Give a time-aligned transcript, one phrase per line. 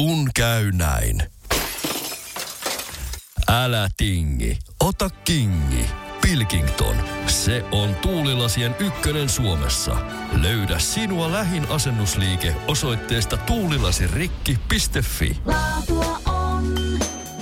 [0.00, 1.22] Kun käy näin.
[3.48, 5.86] Älä tingi, ota kingi.
[6.20, 9.96] Pilkington, se on tuulilasien ykkönen Suomessa.
[10.40, 15.36] Löydä sinua lähin asennusliike osoitteesta tuulilasirikki.fi.
[15.44, 16.74] Laatua on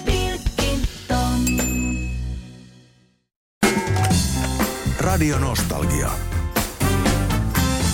[0.04, 1.44] Pilkington.
[4.98, 6.10] Radio Nostalgia.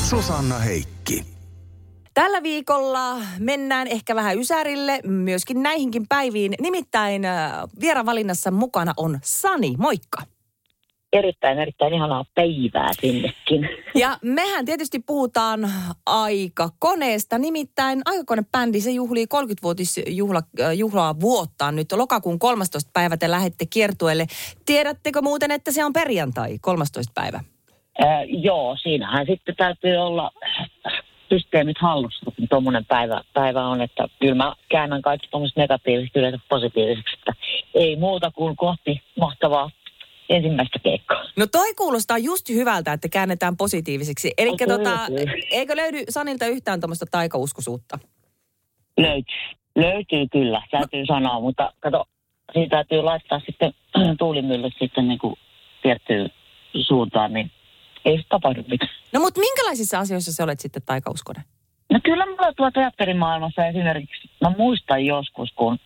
[0.08, 0.93] Susanna Heikki.
[2.14, 6.54] Tällä viikolla mennään ehkä vähän Ysärille, myöskin näihinkin päiviin.
[6.60, 9.74] Nimittäin äh, vieravalinnassa mukana on Sani.
[9.78, 10.22] Moikka!
[11.14, 13.68] erittäin, erittäin ihanaa päivää sinnekin.
[13.94, 15.60] Ja mehän tietysti puhutaan
[16.06, 22.90] aikakoneesta, nimittäin aikakonebändi, se juhlii 30-vuotisjuhlaa vuottaan nyt lokakuun 13.
[22.92, 24.26] päivä te lähette kiertueelle.
[24.66, 27.12] Tiedättekö muuten, että se on perjantai 13.
[27.14, 27.40] päivä?
[27.98, 30.30] Ää, joo, siinähän sitten täytyy olla
[31.28, 36.38] systeemit hallussa, kun tuommoinen päivä, päivä on, että kyllä mä käännän kaikki tuommoiset negatiiviset yleensä
[36.48, 37.32] positiiviseksi, että
[37.74, 39.70] ei muuta kuin kohti mahtavaa
[40.28, 41.24] ensimmäistä keikkaa.
[41.36, 44.32] No toi kuulostaa just hyvältä, että käännetään positiiviseksi.
[44.38, 44.98] Eli No tota,
[45.50, 47.98] eikö löydy Sanilta yhtään tuommoista taikauskoisuutta?
[48.98, 49.34] Löytyy,
[49.76, 52.04] löytyy kyllä, täytyy sanoa, mutta kato,
[52.52, 53.72] siinä täytyy laittaa sitten
[54.18, 55.34] tuulimyllyt sitten niin kuin
[55.82, 56.30] tiettyyn
[56.80, 57.50] suuntaan, niin
[58.04, 58.90] ei se tapahdu mitään.
[59.12, 61.44] No mutta minkälaisissa asioissa sä olet sitten taikauskonen?
[61.92, 65.78] No kyllä mulla tuolla teatterimaailmassa esimerkiksi, mä muistan joskus, kun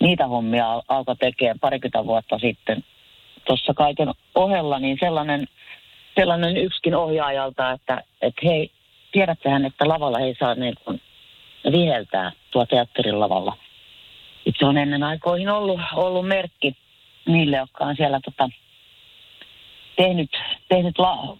[0.00, 2.84] niitä hommia al- alkoi tekemään parikymmentä vuotta sitten
[3.46, 5.46] tuossa kaiken ohella, niin sellainen,
[6.14, 8.70] sellainen yksikin ohjaajalta, että, että hei,
[9.12, 11.00] tiedättehän, että lavalla ei saa niin kuin
[11.72, 13.56] viheltää tuo teatterin lavalla.
[14.46, 16.76] Et se on ennen aikoihin ollut, ollut merkki
[17.26, 18.48] niille, jotka on siellä tota,
[19.96, 20.30] tehnyt,
[20.68, 21.36] tehnyt la,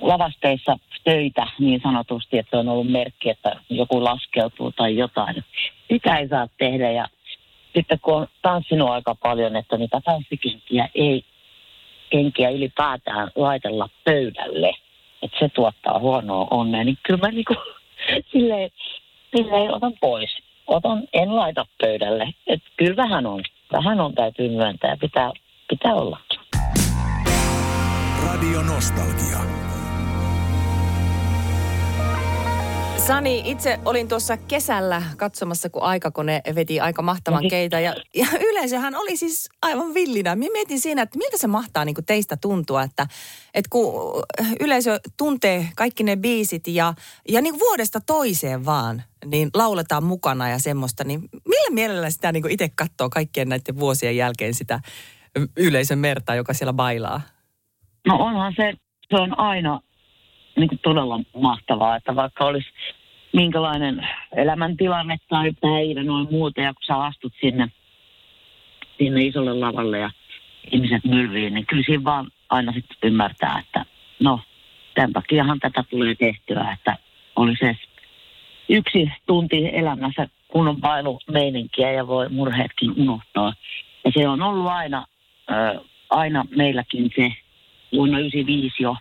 [0.00, 5.44] lavasteissa töitä niin sanotusti, että on ollut merkki, että joku laskeutuu tai jotain.
[5.92, 7.08] Sitä ei saa tehdä ja
[7.74, 11.24] sitten kun on tanssinut aika paljon, että niitä tanssikenkiä ei
[12.10, 14.72] kenkiä ylipäätään laitella pöydälle,
[15.22, 17.54] että se tuottaa huonoa onnea, niin kyllä mä niinku
[18.32, 18.70] silleen,
[19.36, 20.38] silleen otan pois.
[20.66, 22.28] Otan, en laita pöydälle.
[22.46, 23.42] että kyllä vähän on,
[23.72, 25.32] vähän on täytyy myöntää pitää,
[25.68, 26.18] pitää olla.
[28.36, 29.38] Radio Nostalgia.
[33.06, 37.50] Sani, itse olin tuossa kesällä katsomassa, kun aikakone veti aika mahtavan Mhm.
[37.50, 37.80] keitä.
[37.80, 40.36] Ja, ja yleisöhän oli siis aivan villinä.
[40.36, 43.06] Minä mietin siinä, että miltä se mahtaa niin kuin teistä tuntua, että,
[43.54, 44.22] että kun
[44.60, 46.94] yleisö tuntee kaikki ne biisit ja,
[47.28, 51.04] ja niin vuodesta toiseen vaan, niin lauletaan mukana ja semmoista.
[51.04, 54.80] Niin millä mielellä sitä niin kuin itse katsoo kaikkien näiden vuosien jälkeen sitä
[55.56, 57.20] yleisön merta, joka siellä bailaa?
[58.06, 58.74] No onhan se,
[59.10, 59.80] se on aina
[60.56, 62.68] niin kuin todella mahtavaa, että vaikka olisi
[63.32, 67.68] minkälainen elämäntilanne tai päivä noin muuta, ja kun sä astut sinne,
[68.98, 70.10] sinne isolle lavalle ja
[70.72, 73.84] ihmiset mylviin, niin kyllä siinä vaan aina sitten ymmärtää, että
[74.20, 74.40] no,
[74.94, 76.96] tämän takiahan tätä tulee tehtyä, että
[77.36, 77.76] oli se
[78.68, 83.52] yksi tunti elämässä kunnon bailumeininkiä ja voi murheetkin unohtaa.
[84.04, 85.06] Ja se on ollut aina,
[85.50, 85.80] ö,
[86.10, 87.32] aina meilläkin se
[87.92, 88.96] vuonna 95 jo.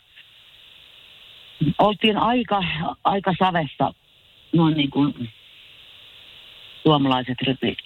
[1.79, 2.63] Oltiin aika,
[3.03, 3.93] aika savessa
[4.53, 5.29] noin niin kuin
[6.83, 7.77] suomalaiset rypit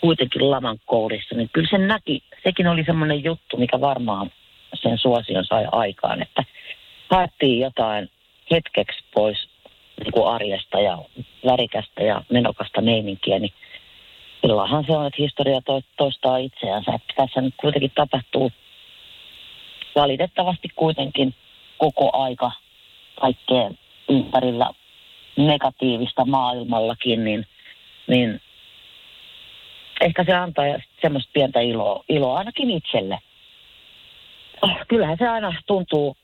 [0.00, 4.30] kuitenkin laman kourissa, niin kyllä se näki, sekin oli semmoinen juttu, mikä varmaan
[4.74, 6.44] sen suosion sai aikaan, että
[7.10, 8.10] haettiin jotain
[8.50, 9.48] hetkeksi pois
[10.04, 10.98] niin kuin arjesta ja
[11.46, 13.52] värikästä ja menokasta meininkiä, niin
[14.40, 16.98] silloinhan se on, että historia to- toistaa itseänsä.
[17.16, 18.52] Tässä nyt kuitenkin tapahtuu
[19.94, 21.34] valitettavasti kuitenkin
[21.78, 22.52] koko aika
[23.20, 23.70] kaikkea
[24.08, 24.70] ympärillä
[25.36, 27.46] negatiivista maailmallakin, niin,
[28.06, 28.40] niin
[30.00, 30.64] ehkä se antaa
[31.02, 33.18] semmoista pientä iloa, iloa ainakin itselle.
[34.62, 36.16] Oh, Kyllähän se aina tuntuu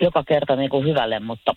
[0.00, 1.54] joka kerta niin kuin hyvälle, mutta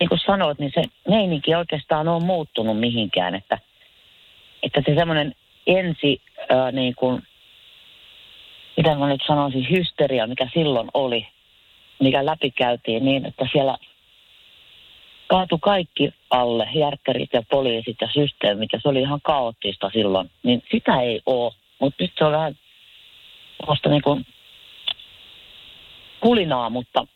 [0.00, 3.58] niin kuin sanoit, niin se meininki oikeastaan on muuttunut mihinkään, että,
[4.62, 5.34] että se semmoinen
[5.66, 7.22] ensi ää, niin kuin,
[8.76, 11.26] mitä mä nyt sanoisin, hysteria, mikä silloin oli,
[12.00, 13.76] mikä läpikäytiin niin, että siellä
[15.26, 20.62] kaatu kaikki alle, järkkärit ja poliisit ja systeemit, ja se oli ihan kaoottista silloin, niin
[20.70, 21.52] sitä ei ole.
[21.78, 22.58] Mutta nyt se on vähän
[23.66, 24.26] tuosta niin kuin
[26.20, 27.06] kulinaa, mutta,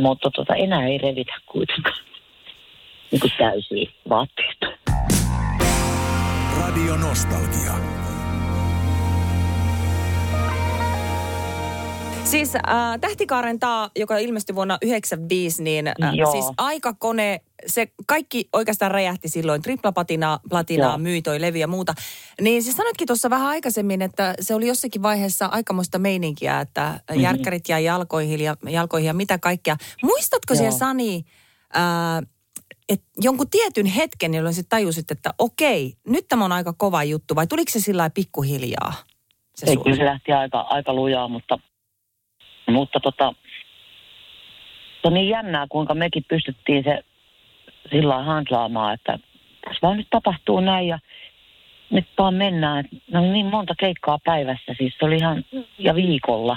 [0.00, 2.04] mutta tota, enää ei revitä kuitenkaan
[3.10, 4.66] niin kuin täysiä vaatteita.
[6.60, 8.03] Radio Nostalgia.
[12.24, 12.62] Siis äh,
[13.00, 16.32] Tähtikaaren taa, joka ilmestyi vuonna 1995, niin äh, Joo.
[16.32, 19.62] siis aikakone, se kaikki oikeastaan räjähti silloin.
[19.62, 20.98] Triplapatinaa, platinaa, Joo.
[20.98, 21.94] myi toi levy ja muuta.
[22.40, 27.22] Niin siis sanoitkin tuossa vähän aikaisemmin, että se oli jossakin vaiheessa aikamoista meininkiä, että mm-hmm.
[27.22, 29.76] järkkärit jäi jalkoihin ja, jalkoihin ja mitä kaikkea.
[30.02, 30.58] Muistatko Joo.
[30.58, 31.24] siellä Sani,
[31.76, 32.28] äh,
[32.88, 37.34] että jonkun tietyn hetken, jolloin sä tajusit, että okei, nyt tämä on aika kova juttu,
[37.34, 38.94] vai tuliko se sillä pikkuhiljaa?
[39.54, 41.58] Se Ei, kyllä se lähti aika, aika lujaa, mutta,
[42.70, 43.34] mutta tota,
[45.02, 47.04] se on niin jännää, kuinka mekin pystyttiin se
[47.90, 49.18] sillä lailla että
[49.64, 50.98] tässä vaan nyt tapahtuu näin ja
[51.90, 52.84] nyt vaan mennään.
[53.10, 55.44] No niin monta keikkaa päivässä, siis se oli ihan
[55.78, 56.56] ja viikolla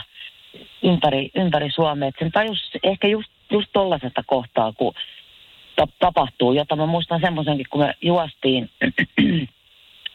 [0.83, 2.09] ympäri, ympäri Suomea.
[2.09, 4.93] Et sen tajus ehkä just, just tollaisesta kohtaa, kun
[5.75, 8.69] ta- tapahtuu, jota mä muistan semmoisenkin, kun me juostiin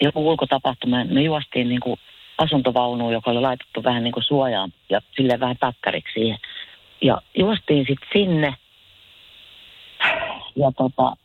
[0.04, 2.00] joku ulkotapahtuma, me juostiin niin kuin
[2.38, 6.38] asuntovaunuun, joka oli laitettu vähän niin kuin suojaan ja silleen vähän takkariksi siihen.
[7.02, 8.55] Ja juostiin sitten sinne.
[10.56, 11.17] Ja tota,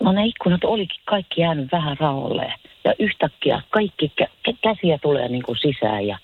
[0.00, 2.54] no ne ikkunat olikin kaikki jäänyt vähän raolleen.
[2.84, 6.18] Ja yhtäkkiä kaikki kä- kä- käsiä tulee niin kuin sisään ja,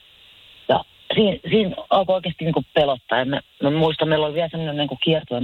[0.68, 0.84] ja
[1.14, 3.18] siinä, siinä alkoi oikeasti niin kuin pelottaa.
[3.18, 5.40] Ja mä, mä muistan, meillä oli vielä sellainen niin kiertue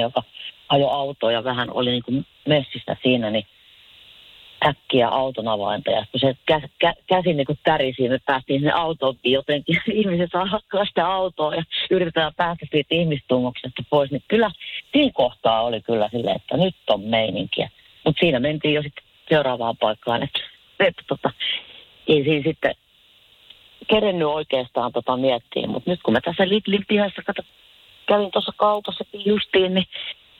[0.00, 0.22] joka
[0.68, 3.46] ajoi autoa ja vähän oli niin kuin messissä siinä, niin
[4.64, 8.72] äkkiä auton avainta ja kun se kä, kä, käsi niin kuin tärisi, me päästiin sinne
[8.72, 9.80] autoon jotenkin.
[9.92, 14.10] Ihmiset saa hakkaa sitä autoa ja yritetään päästä siitä ihmistungoksesta pois.
[14.10, 14.50] Niin kyllä
[14.92, 17.70] siinä kohtaa oli kyllä silleen, että nyt on meininkiä.
[18.04, 20.38] Mutta siinä mentiin jo sitten seuraavaan paikkaan, että,
[20.80, 21.30] että tota,
[22.08, 22.74] ei siinä sitten
[23.88, 25.66] kerennyt oikeastaan tota miettiä.
[25.66, 27.42] Mutta nyt kun mä tässä Lidlin pihassa kato,
[28.06, 29.86] kävin tuossa kaupassakin justiin, niin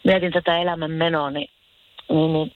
[0.05, 1.51] mietin tätä elämän menoa, niin,
[2.09, 2.53] niin, niin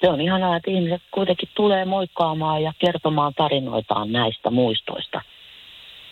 [0.00, 5.20] se on ihanaa, että ihmiset kuitenkin tulee moikkaamaan ja kertomaan tarinoitaan näistä muistoista,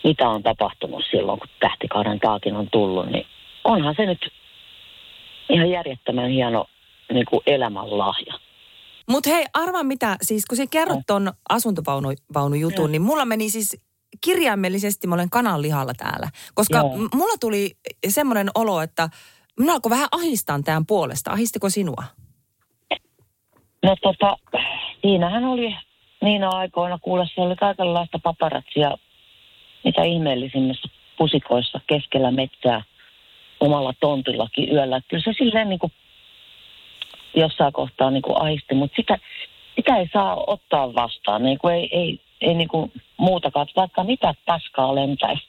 [0.03, 3.25] mitä on tapahtunut silloin, kun tähtikaaren taakin on tullut, niin
[3.63, 4.31] onhan se nyt
[5.49, 6.65] ihan järjettömän hieno
[7.13, 8.33] niin kuin elämänlahja.
[9.09, 13.81] Mutta hei, arvaa mitä, siis kun sä kerrot ton asuntovaunujutun, niin mulla meni siis
[14.21, 16.29] kirjaimellisesti, mä olen kananlihalla täällä.
[16.53, 16.97] Koska Joo.
[16.97, 17.71] m- mulla tuli
[18.07, 19.09] semmoinen olo, että
[19.59, 21.31] minä alkoi vähän ahistaa tämän puolesta.
[21.31, 22.03] Ahistiko sinua?
[23.83, 24.37] No tota,
[25.01, 25.75] siinähän oli
[26.21, 28.97] niinä aikoina, kuule, se oli kaikenlaista paparatsia,
[29.83, 32.83] mitä ihmeellisimmissä pusikoissa keskellä metsää
[33.59, 35.01] omalla tontillakin yöllä.
[35.07, 35.91] Kyllä se silleen niin kuin
[37.35, 39.17] jossain kohtaa niin kuin ahisti, mutta sitä,
[39.75, 41.43] sitä ei saa ottaa vastaan.
[41.43, 45.43] Niin kuin ei, ei, ei niin kuin muutakaan, vaikka mitä paskaa lentäisi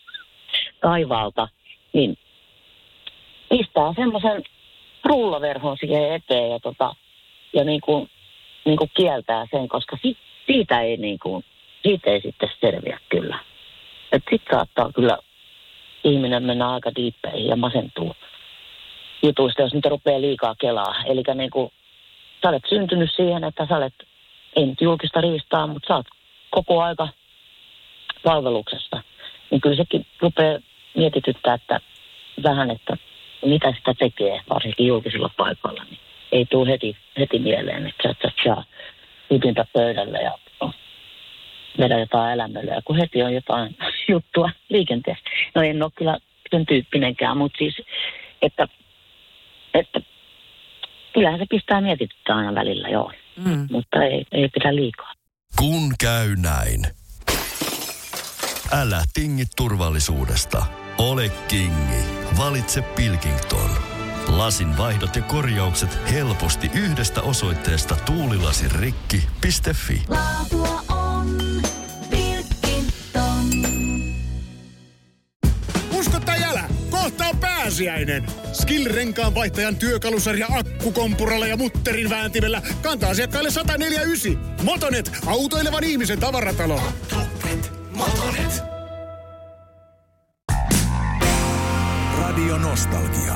[0.81, 1.49] taivaalta,
[1.93, 2.19] niin
[3.49, 4.45] pistää semmoisen
[5.05, 6.95] rullaverhon siihen eteen ja, tota,
[7.53, 8.11] ja niin kuin,
[8.65, 10.17] niin kuin kieltää sen, koska si,
[10.47, 11.45] siitä, ei niin kuin,
[11.83, 13.39] siitä ei sitten selviä kyllä.
[14.13, 15.19] Sitten saattaa kyllä
[16.05, 18.17] ihminen mennä aika diippeihin ja masentuu
[19.23, 20.95] jutuista, jos niitä rupeaa liikaa kelaa.
[21.05, 21.73] Eli niin kuin,
[22.43, 23.95] sä olet syntynyt siihen, että sä olet,
[24.57, 26.07] ei nyt julkista riistaa, mutta sä oot
[26.51, 27.09] koko aika
[28.25, 29.03] palveluksessa.
[29.51, 30.59] Niin kyllä sekin rupeaa
[30.95, 31.81] mietityttää, että
[32.43, 32.97] vähän, että
[33.47, 36.01] mitä sitä tekee, varsinkin julkisilla paikoilla, niin
[36.33, 38.63] ei tule heti, heti mieleen, että sä, sä, sä
[39.31, 40.39] hypintä pöydälle ja
[41.79, 43.77] vedä jotain elämöllä, kun heti on jotain
[44.13, 45.25] juttua liikenteessä.
[45.55, 46.19] No en ole kyllä
[46.51, 47.83] sen tyyppinenkään, mutta siis,
[48.43, 48.69] että,
[49.75, 50.01] että
[51.15, 53.13] kyllähän se pistää mietityttää aina välillä, joo.
[53.45, 53.69] Mm.
[53.71, 55.13] Mutta ei, ei pidä liikaa.
[55.59, 56.81] Kun käy näin.
[58.73, 60.67] Älä tingi turvallisuudesta.
[60.99, 62.03] Ole kingi.
[62.39, 63.90] Valitse Pilkington.
[64.31, 70.03] Lasin vaihdot ja korjaukset helposti yhdestä osoitteesta tuulilasirikki.fi.
[70.09, 71.39] Laatua on
[72.11, 73.51] Pilkington.
[75.93, 78.27] Usko tai älä, kohta on pääsiäinen.
[78.53, 84.39] Skill-renkaan vaihtajan työkalusarja akkukompuralla ja mutterin vääntimellä kantaa asiakkaille 149.
[84.63, 86.81] Motonet, autoilevan ihmisen tavaratalo.
[87.13, 88.63] Motonet, Motonet.
[92.19, 93.35] Radio Nostalgia.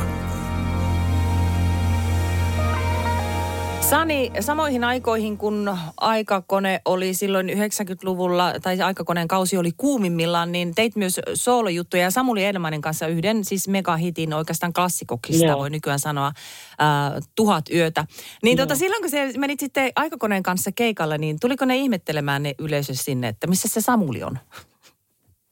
[3.94, 10.96] Sani, samoihin aikoihin kun aikakone oli silloin 90-luvulla, tai aikakoneen kausi oli kuumimmillaan, niin teit
[10.96, 15.58] myös soolojuttuja ja Samuli Edelmanin kanssa yhden siis megahitin oikeastaan klassikoksista, Joo.
[15.58, 16.32] voi nykyään sanoa,
[16.78, 18.04] ää, tuhat yötä.
[18.42, 18.66] Niin Joo.
[18.66, 22.94] tota, silloin kun se menit sitten aikakoneen kanssa keikalle, niin tuliko ne ihmettelemään ne yleisö
[22.94, 24.38] sinne, että missä se Samuli on?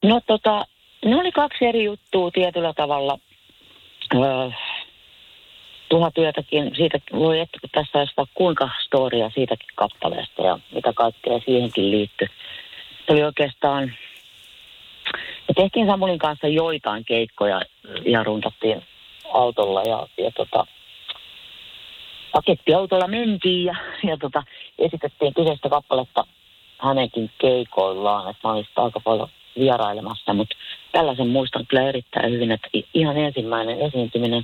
[0.05, 0.65] No tota,
[1.05, 3.19] ne oli kaksi eri juttua tietyllä tavalla.
[4.15, 4.21] Öö,
[5.93, 11.41] tuhat yötäkin, siitä voi että tässä olisi vaikka kuinka storia siitäkin kappaleesta ja mitä kaikkea
[11.45, 12.29] siihenkin liittyy.
[13.07, 13.93] Se oli oikeastaan
[15.49, 17.61] Me tehtiin Samulin kanssa joitain keikkoja
[18.05, 18.83] ja runtattiin
[19.33, 20.67] autolla ja, ja tota,
[22.33, 24.43] pakettiautolla mentiin ja, ja tota,
[24.79, 26.25] esitettiin kyseistä kappaletta
[26.79, 30.57] hänenkin keikoillaan, että mä olin aika paljon vierailemassa, mutta
[30.93, 34.43] tällaisen muistan kyllä erittäin hyvin, että ihan ensimmäinen esiintyminen,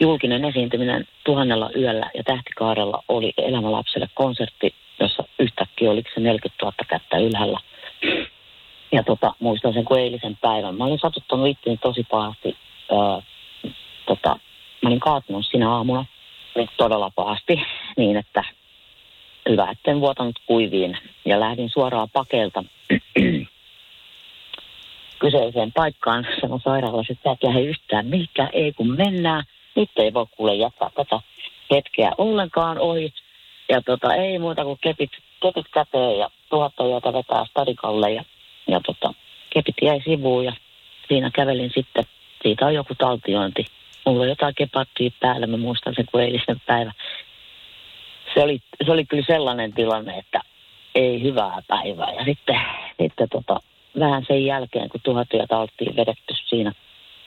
[0.00, 6.74] julkinen esiintyminen tuhannella yöllä ja tähtikaarella oli elämälapselle konsertti, jossa yhtäkkiä oliko se 40 000
[6.88, 7.58] kättä ylhäällä.
[8.92, 10.74] Ja tota, muistan sen kuin eilisen päivän.
[10.74, 12.56] Mä olin satuttanut itseäni tosi pahasti.
[12.92, 13.20] Öö,
[14.06, 14.38] tota,
[14.82, 16.04] mä olin kaatunut sinä aamuna
[16.54, 17.62] niin todella pahasti
[17.98, 18.44] niin, että
[19.48, 20.98] hyvä, etten vuotanut kuiviin.
[21.24, 22.64] Ja lähdin suoraan pakelta
[25.18, 26.26] kyseiseen paikkaan.
[26.40, 29.44] Sanoin sairaalassa, että et lähde yhtään mihinkään, ei kun mennään.
[29.78, 31.20] Nyt ei voi kuule jättää tätä
[31.70, 33.12] hetkeä ollenkaan ohi.
[33.68, 35.10] Ja tota, ei muuta kuin kepit,
[35.42, 38.24] kepit käteen ja tuhatta joita vetää stadikalle ja,
[38.68, 39.14] ja tota,
[39.50, 40.52] kepit jäi sivuun ja
[41.08, 42.04] siinä kävelin sitten.
[42.42, 43.64] Siitä on joku taltiointi.
[44.06, 46.92] Mulla on jotain kepattia päällä, mä muistan sen kuin eilisen päivä.
[48.34, 50.40] Se oli, se oli kyllä sellainen tilanne, että
[50.94, 52.12] ei hyvää päivää.
[52.12, 52.60] Ja sitten,
[53.02, 53.60] sitten tota,
[53.98, 56.72] vähän sen jälkeen, kun tuhatyötä oltiin vedetty siinä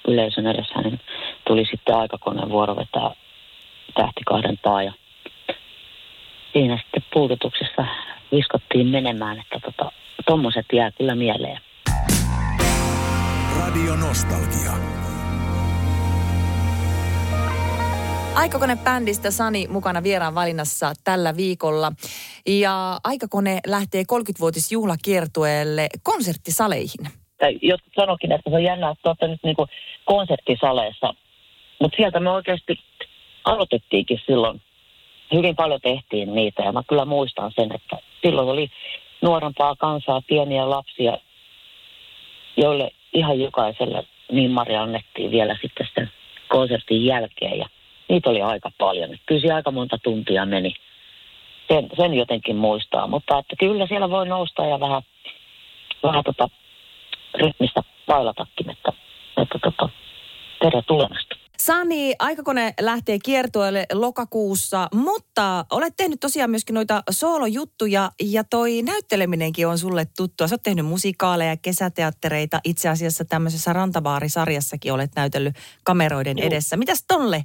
[0.07, 0.99] yleisön edessä, niin
[1.47, 3.11] tuli sitten aikakoneen vuoro vetää
[3.95, 4.93] tähtikahden ja
[6.53, 7.85] siinä sitten puututuksessa
[8.31, 9.91] viskottiin menemään, että tota,
[10.25, 11.57] tommoset jää kyllä mieleen.
[13.59, 14.71] Radio Nostalgia.
[18.35, 21.91] Aikakone-bändistä Sani mukana vieraan valinnassa tällä viikolla.
[22.47, 27.07] Ja Aikakone lähtee 30-vuotisjuhlakiertueelle konserttisaleihin.
[27.61, 29.55] Jotkut sanokin, että se on jännä, että olette nyt niin
[30.05, 31.13] konserttisaleissa.
[31.81, 32.79] Mutta sieltä me oikeasti
[33.45, 34.61] aloitettiinkin silloin.
[35.33, 38.71] Hyvin paljon tehtiin niitä ja mä kyllä muistan sen, että silloin oli
[39.21, 41.17] nuorempaa kansaa, pieniä lapsia,
[42.57, 46.11] joille ihan jokaiselle niin Maria annettiin vielä sitten sen
[46.47, 47.57] konsertin jälkeen.
[47.57, 47.65] Ja
[48.09, 49.17] niitä oli aika paljon.
[49.25, 50.73] Kyllä aika monta tuntia meni.
[51.67, 55.01] Sen, sen jotenkin muistaa, mutta että kyllä siellä voi nousta ja vähän,
[56.03, 56.49] vähän tota
[57.35, 58.93] rytmistä pailatakin, että,
[59.37, 59.89] että tota,
[60.59, 61.40] tervetulemasta.
[61.65, 69.67] Sani, aikakone lähtee kiertueelle lokakuussa, mutta olet tehnyt tosiaan myöskin noita soolojuttuja ja toi näytteleminenkin
[69.67, 70.47] on sulle tuttua.
[70.47, 76.47] Sä oot tehnyt musikaaleja, kesäteattereita, itse asiassa tämmöisessä rantavaarisarjassakin olet näytellyt kameroiden Joo.
[76.47, 76.77] edessä.
[76.77, 77.43] Mitäs tonne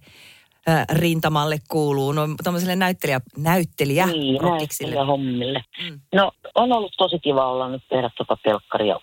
[0.92, 5.64] rintamalle kuuluu, no tuommoiselle näyttelijä, näyttelijä niin, näyttelijä hommille.
[5.82, 6.00] Mm.
[6.14, 9.00] No on ollut tosi kiva olla nyt tehdä tuota telkkaria,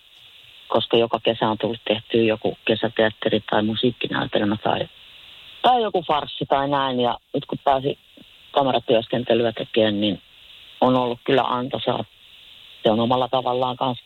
[0.68, 4.90] koska joka kesä on tullut tehty joku kesäteatteri tai musiikkinäytelmä tai,
[5.74, 7.00] tai joku farssi tai näin.
[7.00, 7.98] Ja nyt kun pääsi
[8.52, 10.22] kameratyöskentelyä tekemään, niin
[10.82, 12.06] on ollut kyllä antoisaa.
[12.84, 14.06] Se on omalla tavallaan kanssa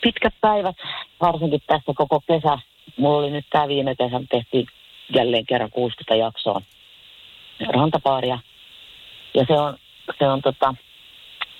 [0.00, 0.76] pitkät päivät,
[1.20, 2.58] varsinkin tässä koko kesä.
[2.96, 4.66] Mulla oli nyt tämä viime kesän tehtiin
[5.14, 6.60] jälleen kerran 60 jaksoa
[7.68, 8.38] rantapaaria.
[9.34, 9.76] Ja se on,
[10.18, 10.74] se on, tota,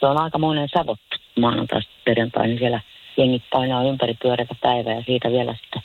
[0.01, 1.01] se on aika monen sävot
[1.41, 2.81] maanantaista perjantai, niin siellä
[3.17, 5.83] jengit painaa ympäri pyöreitä päivää ja siitä vielä sitten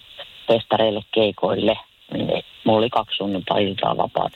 [0.47, 1.77] festareille, keikoille.
[2.13, 4.33] Niin mulla oli kaksi sunnuntai-iltaa vapaat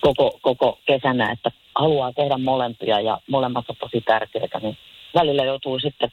[0.00, 4.78] koko, koko kesänä, että haluaa tehdä molempia ja molemmat on tosi tärkeitä, niin
[5.14, 6.12] välillä joutuu sitten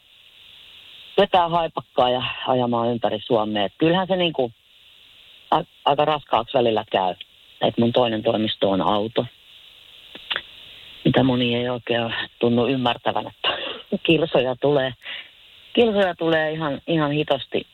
[1.18, 3.65] vetää haipakkaa ja ajamaan ympäri Suomea.
[3.65, 4.53] Et kyllähän se niin kuin
[5.51, 7.15] a, aika raskaaksi välillä käy.
[7.62, 9.25] Että mun toinen toimisto on auto.
[11.06, 13.58] Mitä moni ei oikein tunnu ymmärtävän, että
[14.08, 14.94] kilsoja tulee.
[15.74, 17.68] Kilsoja tulee ihan, ihan hitosti.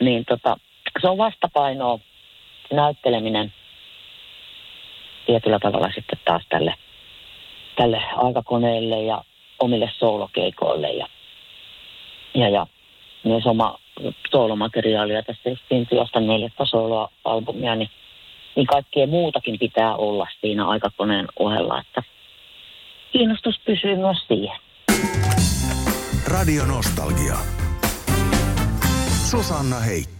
[0.00, 0.56] Niin tota,
[1.00, 1.98] se on vastapainoa
[2.72, 3.52] näytteleminen
[5.26, 6.74] tietyllä tavalla sitten taas tälle,
[7.76, 9.24] tälle aikakoneelle ja
[9.58, 11.06] omille soolokeikoille ja,
[12.34, 12.66] ja, ja
[13.24, 13.78] myös oma
[14.30, 15.62] soolomateriaalia tässä just
[16.20, 17.90] neljättä sooloalbumia, niin,
[18.56, 22.02] niin kaikkea muutakin pitää olla siinä aikakoneen ohella, että
[23.12, 24.56] kiinnostus pysyy myös siihen.
[26.26, 27.36] Radio Nostalgia.
[29.30, 30.19] Susanna Heikki.